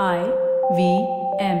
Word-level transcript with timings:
I 0.00 0.18
V 0.72 0.92
M 1.44 1.58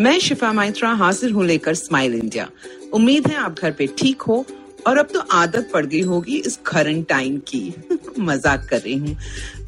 मैं 0.00 0.18
शिफा 0.18 0.52
माइत्रा 0.52 0.90
हाजिर 0.90 1.30
हूँ 1.30 1.44
लेकर 1.44 1.74
स्माइल 1.74 2.14
इंडिया। 2.14 2.50
उम्मीद 2.92 3.26
है 3.26 3.36
आप 3.36 3.56
घर 3.58 3.72
पे 3.72 3.86
ठीक 3.98 4.22
हो 4.22 4.44
और 4.86 4.98
अब 4.98 5.08
तो 5.14 5.20
आदत 5.20 5.70
पड़ 5.74 5.86
गई 5.86 6.00
होगी 6.00 6.36
इस 6.36 6.56
क्वारंटाइन 6.56 7.38
की। 7.38 7.74
मज़ाक 8.18 8.66
कर 8.70 8.80
रही 8.80 8.94
हूँ। 8.94 9.16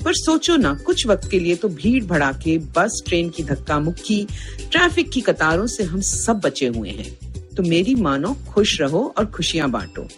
पर 0.05 0.14
सोचो 0.14 0.57
ना, 0.57 0.75
कुछ 0.75 1.07
वक्त 1.07 1.30
के 1.30 1.39
लिए 1.39 1.55
तो 1.55 1.69
भीड़ 1.69 2.05
भड़ाके, 2.05 2.59
बस, 2.59 3.03
ट्रेन 3.07 3.30
की 3.30 3.43
धक्का 3.43 3.79
मुक्की 3.79 4.27
ट्रैफ़िक 4.71 5.11
की 5.11 5.21
कतारों 5.21 5.66
से 5.66 5.84
हम 5.84 6.00
सब 6.00 6.41
बचे 6.41 6.66
हुए 6.66 6.91
हैं। 6.91 7.34
तो 7.57 7.62
मेरी 7.62 7.95
मानो, 7.95 8.37
खुश 8.48 8.80
रहो 8.80 9.14
और 9.19 9.27
खुशियाँ 9.27 9.71
बांटो। 9.71 10.09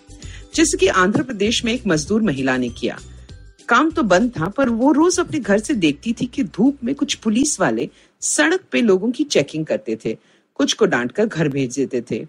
जैसे 0.54 0.78
कि 0.78 0.86
आंध्र 0.86 1.22
प्रदेश 1.22 1.64
में 1.64 1.72
एक 1.72 1.82
मजदूर 1.86 2.22
महिला 2.22 2.56
ने 2.56 2.68
किया। 2.68 2.98
काम 3.64 3.90
तो 3.90 4.02
बंद 4.02 4.30
था, 4.30 4.48
पर 4.48 4.68
वो 4.68 4.92
रोज 4.92 5.18
अपने 5.20 5.38
घर 5.38 5.58
से 5.58 5.74
देखती 5.74 6.12
थी 6.12 6.26
कि 6.26 6.42
धूप 6.44 6.84
में 6.84 6.94
कुछ 6.94 7.14
पुलिस 7.14 7.58
वाले 7.60 7.88
सड़क 8.22 8.64
पे 8.72 8.80
लोगों 8.82 9.10
की 9.10 9.24
चेकिंग 9.24 9.66
करते 9.66 9.98
थे, 10.04 10.16
कुछ 10.54 10.72
को 10.72 10.86
डांट 10.86 11.12
कर 11.12 11.26
घर 11.26 11.48
भेज 11.48 11.74
देते 11.76 12.02
थे। 12.10 12.26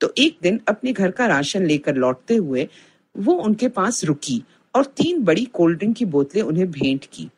तो 0.00 0.12
एक 0.18 0.38
दिन 0.42 0.60
अपने 0.68 0.92
घर 0.92 1.10
का 1.10 1.26
राशन 1.26 1.66
लेकर 1.66 1.96
लौटते 1.96 2.36
हुए 2.36 2.68
वो 3.14 3.32
उनके 3.34 3.68
पास 3.68 4.04
रुकी 4.04 4.42
और 4.74 4.84
तीन 4.96 5.22
बड़ी 5.24 5.44
कोल्ड 5.44 5.78
ड्रिंक 5.78 5.96
की 5.96 6.04
बोतलें 6.04 6.42
उन्हें 6.42 6.70
भेंट 6.70 7.04
की। 7.12 7.28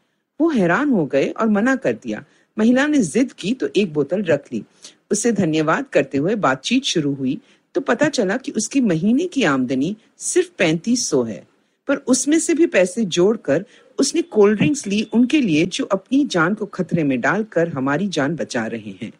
वो 0.40 0.48
हैरान 0.48 0.90
हो 0.90 1.04
गए 1.06 1.28
और 1.30 1.48
मना 1.48 1.74
कर 1.76 1.92
दिया। 1.92 2.24
महिला 2.56 2.86
ने 2.86 2.98
जिद 2.98 3.32
की 3.32 3.52
तो 3.54 3.68
एक 3.76 3.92
बोतल 3.92 4.22
रख 4.22 4.52
ली। 4.52 4.62
उससे 5.10 5.32
धन्यवाद 5.32 5.86
करते 5.92 6.18
हुए 6.18 6.34
बातचीत 6.36 6.84
शुरू 6.84 7.14
हुई। 7.14 7.38
तो 7.74 7.80
पता 7.80 8.08
चला 8.08 8.36
कि 8.36 8.52
उसकी 8.52 8.80
महीने 8.80 9.26
की 9.26 9.42
आमदनी 9.44 9.96
सिर्फ़ 10.18 10.50
पैंतीस 10.58 11.08
सौ 11.08 11.22
है। 11.22 11.42
पर 11.88 11.96
उसमें 11.96 12.38
से 12.38 12.54
भी 12.54 12.66
पैसे 12.66 13.04
जोड़कर 13.04 13.64
उसने 13.98 14.22
कोल्ड 14.22 14.58
ड्रिंक्स 14.58 14.86
ली 14.86 15.02
उनके 15.12 15.40
लिए 15.40 15.66
जो 15.66 15.84
अपनी 15.84 16.24
जान 16.24 16.54
को 16.54 16.66
खतरे 16.66 17.04
में 17.04 17.20
डालकर 17.20 17.68
हमारी 17.68 18.08
जान 18.08 18.36
बचा 18.36 18.66
रहे 18.66 18.94
हैं। 19.02 19.12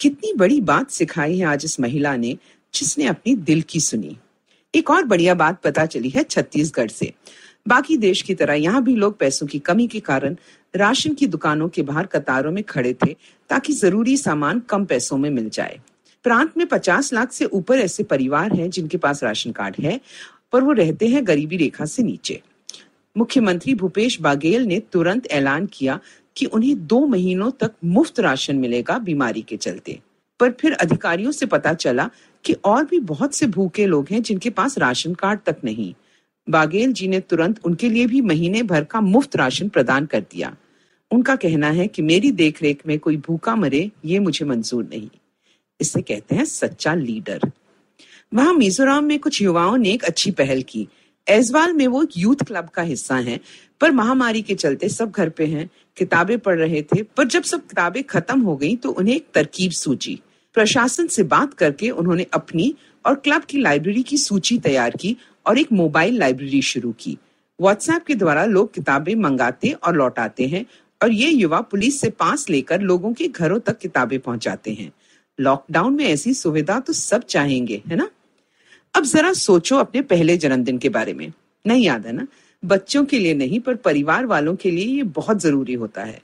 कितनी 0.00 0.32
बड़ी 0.32 0.60
बात 0.60 0.90
सिखाई 0.90 1.38
है 1.38 1.46
आज 1.46 1.64
इस 1.64 1.80
महिला 1.80 2.16
ने 2.16 2.36
जिसने 2.74 3.04
अपनी 3.04 3.34
दिल 3.36 3.62
की 3.62 3.80
सुनी। 3.80 4.16
एक 4.74 4.90
और 4.90 5.04
बढ़िया 5.04 5.34
बात 5.34 5.62
पता 5.62 5.86
चली 5.86 6.08
है 6.08 6.22
छत्तीसगढ़ 6.22 6.88
से। 6.88 7.12
बाकी 7.68 7.96
देश 7.96 8.22
की 8.22 8.34
तरह 8.34 8.54
यहाँ 8.54 8.82
भी 8.82 8.94
लोग 8.94 9.18
पैसों 9.18 9.46
की 9.46 9.58
कमी 9.58 9.86
के 9.86 10.00
कारण 10.00 10.36
राशन 10.76 11.14
की 11.14 11.26
दुकानों 11.26 11.68
के 11.68 11.82
बाहर 11.82 12.06
कतारों 12.06 12.52
में 12.52 12.64
खड़े 12.64 12.94
थे 12.94 13.16
ताकि 13.50 13.72
ज़रूरी 13.72 14.16
सामान 14.16 14.60
कम 14.60 14.84
पैसों 14.84 15.18
में 15.18 15.30
मिल 15.30 15.48
जाए। 15.48 15.80
प्रांत 16.24 16.52
में 16.56 16.66
50 16.66 17.12
लाख 17.12 17.32
से 17.32 17.44
ऊपर 17.44 17.78
ऐसे 17.78 18.02
परिवार 18.02 18.52
हैं 18.52 18.70
जिनके 18.70 18.96
पास 18.96 19.24
राशन 19.24 19.52
कार्ड 19.52 19.76
है 19.80 20.00
पर 20.52 20.62
वो 20.62 20.72
रहते 20.72 21.08
हैं 21.08 21.26
गरीबी 21.26 21.56
रेखा 21.56 21.84
से 21.84 22.02
नीचे। 22.02 22.42
मुख्यमंत्री 23.16 23.74
भूपेश 23.74 24.20
बाघेल 24.20 24.62
ने 24.62 24.80
तुरंत 24.80 25.26
ऐलान 25.26 25.66
किया 25.66 26.00
कि 26.36 26.46
उन्हें 26.46 26.86
दो 26.86 27.06
महीनों 27.06 27.50
तक 27.50 27.72
मुफ़्त 27.84 28.20
राशन 28.20 28.56
मिलेगा 28.56 28.98
बीमारी 28.98 29.42
के 29.42 29.56
चलते। 29.56 30.00
पर 30.40 30.50
फिर 30.50 30.72
अधिकारियों 30.72 31.32
से 31.32 31.46
पता 31.46 31.74
चला 31.74 32.10
कि 32.44 32.52
और 32.52 32.84
भी 32.84 32.98
बहुत 33.00 33.34
से 33.34 33.46
भूखे 33.46 33.86
लोग 33.86 34.06
हैं 34.10 34.22
जिनके 34.22 34.50
पास 34.50 34.78
राशन 34.78 35.14
कार्ड 35.14 35.40
तक 35.46 35.56
नहीं। 35.64 35.94
बाघेल 36.50 36.92
जी 36.92 37.08
ने 37.08 37.20
तुरंत 37.20 37.60
उनके 37.64 37.88
लिए 37.88 38.06
भी 38.06 38.20
महीने 38.20 38.62
भर 38.62 38.84
का 38.84 39.00
मुफ़्त 39.00 39.36
राशन 39.36 39.68
प्रदान 39.68 40.06
कर 40.06 40.20
दिया। 40.20 40.56
उनका 41.10 41.36
कहना 41.36 41.70
है 41.70 41.86
कि 41.86 42.02
मेरी 42.02 42.30
देखरेख 42.30 42.86
में 42.86 42.98
कोई 42.98 43.16
भूखा 43.16 43.56
मरे 43.56 43.90
ये 44.04 44.18
मुझे 44.18 44.44
मंजूर 44.44 44.84
नहीं। 44.84 45.08
इसे 45.80 46.02
कहते 46.02 46.34
हैं 46.34 46.44
सच्चा 46.44 46.94
लीडर। 46.94 47.40
वहाँ 48.34 48.52
मिजोरम 48.54 49.04
में 49.04 49.18
कुछ 49.18 49.40
युवाओं 49.42 49.76
ने 49.76 49.90
एक 49.90 50.04
अच्छी 50.04 50.30
पहल 50.30 50.62
की। 50.62 50.86
एजवाल 51.26 51.72
में 51.72 51.86
वो 51.86 52.02
एक 52.02 52.16
यूथ 52.16 52.42
क्लब 52.46 52.68
का 52.68 52.82
हिस्सा 52.82 53.16
है, 53.16 53.38
पर 53.80 53.90
महामारी 53.92 54.42
के 54.42 54.54
चलते 54.54 54.88
सब 54.88 55.10
घर 55.10 55.28
पे 55.28 55.46
हैं, 55.46 55.68
किताबें 55.96 56.38
पढ़ 56.38 56.58
रहे 56.58 56.82
थे, 56.82 57.02
पर 57.02 57.26
जब 57.26 57.42
सब 57.42 57.66
किताबें 57.66 58.02
खत्म 58.04 58.40
हो 58.40 58.56
गई 58.56 58.74
तो 58.76 58.90
उन्हें 58.90 59.14
एक 59.14 59.26
तरकीब 59.34 59.72
सूझी 59.72 60.18
प्रशासन 60.56 61.06
से 61.06 61.22
बात 61.24 61.54
करके 61.54 61.90
उन्होंने 61.90 62.26
अपनी 62.34 62.74
और 63.04 63.14
क्लब 63.14 63.44
की 63.44 63.58
लाइब्रेरी 63.58 64.02
की 64.02 64.16
सूची 64.16 64.58
तैयार 64.58 64.90
की 64.90 65.16
और 65.46 65.58
एक 65.58 65.72
मोबाइल 65.72 66.18
लाइब्रेरी 66.18 66.60
शुरू 66.62 66.92
की। 67.00 67.16
व्हाट्सएप 67.58 68.04
के 68.04 68.14
द्वारा 68.14 68.44
लोग 68.44 68.72
किताबें 68.74 69.14
मंगाते 69.14 69.70
और 69.70 69.96
लौटाते 69.96 70.46
हैं 70.46 70.64
और 71.00 71.12
ये 71.12 71.30
युवा 71.30 71.60
पुलिस 71.60 72.00
से 72.00 72.10
पास 72.10 72.48
लेकर 72.50 72.80
लोगों 72.80 73.12
के 73.12 73.28
घरों 73.28 73.58
तक 73.58 73.78
किताबें 73.78 74.18
पहुंचाते 74.18 74.72
हैं। 74.72 74.90
लॉकडाउन 75.38 75.94
में 75.94 76.04
ऐसी 76.04 76.34
सुविधा 76.34 76.78
तो 76.80 76.92
सब 76.92 77.24
चाहेंगे, 77.24 77.82
है 77.86 77.96
ना? 77.96 78.08
अब 78.94 79.04
जरा 79.04 79.32
सोचो 79.32 79.76
अपने 79.76 80.00
पहले 80.02 80.36
जन्मदिन 80.36 80.78
के 80.78 80.88
बारे 80.88 81.12
में। 81.12 81.32
नहीं 81.64 81.84
याद 81.84 82.06
है 82.06 82.12
ना? 82.12 82.26
बच्चों 82.62 83.04
के 83.04 83.18
लिए 83.18 83.34
नहीं, 83.34 83.60
पर 83.60 83.74
परिवार 83.74 84.26
वालों 84.26 84.54
के 84.56 84.70
लिए 84.70 84.84
ये 84.86 85.02
बहुत 85.02 85.40
ज़रूरी 85.40 85.74
होता 85.74 86.02
है। 86.02 86.20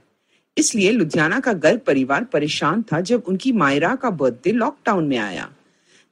इसलिए 0.57 0.91
लुधियाना 0.91 1.41
का 1.41 1.53
गर्भ 1.53 1.81
परिवार 1.81 2.25
परेशान 2.25 2.83
था 2.83 3.01
जब 3.01 3.23
उनकी 3.29 3.53
मायरा 3.53 3.95
का 3.95 4.11
बर्थडे 4.11 4.53
लॉकडाउन 4.53 5.07
में 5.07 5.17
आया। 5.19 5.49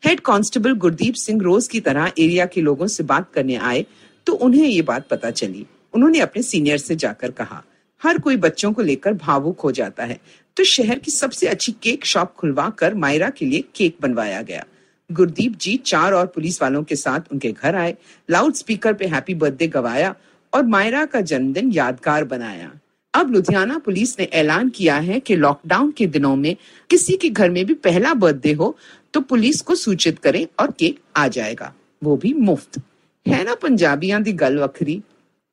हेड 0.03 0.21
कांस्टेबल 0.21 0.73
गुरदीप 0.75 1.15
सिंह 1.15 1.41
रोज 1.43 1.69
की 1.69 1.81
तरह 1.81 2.13
एरिया 2.19 2.47
के 2.47 2.61
लोगों 2.61 2.87
से 2.87 3.03
बात 3.05 3.31
करने 3.33 3.57
आए 3.57 3.85
तो 4.27 4.33
उन्हें 4.35 4.67
ये 4.67 4.83
बात 4.83 5.09
पता 5.09 5.31
चली। 5.31 5.67
उन्होंने 5.95 6.21
अपने 6.21 6.43
सीनियर 6.43 6.79
से 6.79 6.97
जाकर 6.97 7.31
कहा, 7.31 7.63
हर 8.03 8.19
कोई 8.19 8.37
बच्चों 8.37 8.73
को 8.73 8.83
लेकर 8.83 9.15
भावुक 9.15 9.61
हो 9.61 9.73
जाता 9.73 10.05
है। 10.05 10.19
तो 10.57 10.65
शहर 10.65 10.99
की 10.99 11.11
सबसे 11.11 11.47
अच्छी 11.47 11.73
केक 11.73 12.05
शॉप 12.05 12.35
खुलवा 12.35 12.69
कर 12.71 12.95
मायरा 12.95 13.31
के 13.31 13.47
लिए 13.47 13.65
केक 13.75 13.97
बनवाया 14.03 14.43
गया। 14.43 14.65
गुरदीप 15.11 15.57
जी 15.57 15.77
चार 15.87 16.13
और 16.13 16.27
पुलिस 16.27 16.61
वालों 16.63 16.83
के 16.83 16.97
साथ 16.97 17.33
उनके 17.33 17.53
घर 17.53 17.75
आए 17.75 17.97
लाउड 18.29 18.55
स्पीकर 18.55 18.95
पे 18.95 19.07
हैप्पी 19.07 19.35
बर्थडे 19.35 19.67
गवाया 19.69 20.15
और 20.53 20.67
मायरा 20.67 21.05
का 21.05 21.21
जन्मदिन 21.21 21.71
यादगार 21.73 22.25
बनाया। 22.25 22.71
अब 23.15 23.33
लुधियाना 23.33 23.79
पुलिस 23.79 24.19
ने 24.19 24.25
ऐलान 24.33 24.69
किया 24.69 24.97
है 24.99 25.21
कि 25.21 25.37
लॉकडाउन 25.37 25.91
के 25.91 26.07
दिनों 26.07 26.35
में 26.37 26.55
किसी 26.91 27.17
के 27.17 27.29
घर 27.31 27.51
में 27.51 27.65
भी 27.67 27.75
पहला 27.75 28.13
बर्थडे 28.15 28.53
हो 28.53 28.77
तो 29.15 29.21
पुलिस 29.23 29.61
को 29.61 29.75
सूचित 29.75 30.19
करें 30.19 30.47
और 30.61 30.71
केक 30.71 30.99
आ 31.17 31.27
जाएगा। 31.29 31.73
वो 32.03 32.17
भी 32.17 32.33
मुफ़्त। 32.35 32.81
है 33.27 33.43
ना 33.45 33.55
पंजाबियाँ 33.55 34.23
दी 34.23 34.33
गल 34.35 34.59
वखरी? 34.59 35.03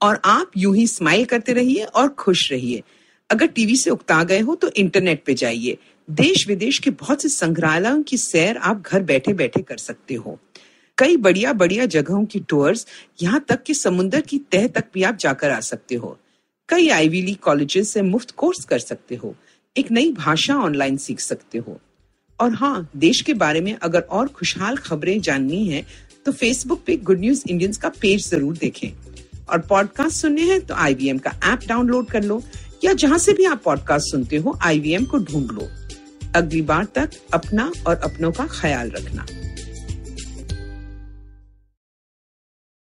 और 0.01 0.19
आप 0.25 0.51
यूँ 0.57 0.75
ही 0.75 0.85
स्माइल 0.87 1.25
करते 1.25 1.53
रहिए 1.53 1.83
और 1.85 2.07
खुश 2.09 2.51
रहिए। 2.51 2.83
अगर 3.29 3.47
टीवी 3.47 3.75
से 3.75 3.89
उकता 3.89 4.23
गए 4.23 4.39
हो 4.39 4.55
तो 4.55 4.69
इंटरनेट 4.69 5.23
पे 5.25 5.33
जाइए। 5.33 5.77
देश 6.07 6.47
विदेश 6.47 6.77
के 6.79 6.89
बहुत 6.91 7.21
से 7.21 7.29
संग्रहालयों 7.29 8.01
की 8.03 8.17
सैर 8.17 8.57
आप 8.57 8.81
घर 8.81 9.03
बैठे 9.03 9.33
बैठे 9.33 9.61
कर 9.61 9.77
सकते 9.77 10.13
हो। 10.15 10.37
कई 10.97 11.15
बढ़िया 11.17 11.53
बढ़िया 11.53 11.85
जगहों 11.85 12.23
की 12.25 12.39
टूर्स 12.39 12.85
यहाँ 13.21 13.43
तक 13.49 13.63
कि 13.63 13.73
समुन्द्र 13.73 14.19
की 14.21 14.37
तह 14.51 14.67
तक 14.67 14.85
भी 14.93 15.03
आप 15.03 15.15
जाकर 15.15 15.51
आ 15.51 15.59
सकते 15.59 15.95
हो। 15.95 16.17
कई 16.69 16.89
आईवी 16.89 17.21
लीग 17.21 17.37
कॉलेजेस 17.37 17.89
से 17.89 18.01
मुफ़्त 18.01 18.31
कोर्स 18.31 18.63
कर 18.65 18.79
सकते 18.79 19.15
हो। 19.15 19.35
एक 19.75 19.91
नई 19.91 20.11
भाषा 20.11 20.55
ऑनलाइन 20.55 20.97
सीख 20.97 21.19
सकते 21.19 21.57
हो। 21.57 21.79
और 22.39 22.53
हाँ 22.53 22.89
देश 22.97 23.21
के 23.21 23.33
बारे 23.35 23.61
में 23.61 23.73
अगर 23.73 24.01
और 24.01 24.27
खुशहाल 24.27 24.77
खबरें 24.77 25.19
जाननी 25.21 25.65
है 25.67 25.85
तो 26.25 26.31
फेसबुक 26.31 26.83
पे 26.85 26.97
गुड 26.97 27.19
न्यूज़ 27.19 27.43
इंडियंस 27.47 27.77
का 27.77 27.89
पेज 28.01 28.29
ज़रूर 28.29 28.57
देखें। 28.57 28.91
और 29.49 29.59
पॉडकास्ट 29.61 30.21
सुनने 30.21 30.41
हैं 30.43 30.59
तो 30.61 30.75
आईवीएम 30.75 31.17
का 31.17 31.31
ऐप 31.45 31.67
डाउनलोड 31.67 32.09
कर 32.11 32.23
लो, 32.23 32.41
या 32.83 32.93
जहाँ 32.93 33.17
से 33.17 33.33
भी 33.33 33.45
आप 33.45 33.61
पॉडकास्ट 33.65 34.11
सुनते 34.11 34.37
हो 34.37 34.57
आईवीएम 34.63 35.05
को 35.05 35.17
ढूंढ 35.19 35.51
लो। 35.51 35.67
अगली 36.35 36.61
बार 36.61 36.85
तक 36.95 37.09
अपना 37.33 37.71
और 37.87 37.95
अपनों 37.95 38.31
का 38.31 38.47
ख्याल 38.51 38.89
रखना। 38.89 39.25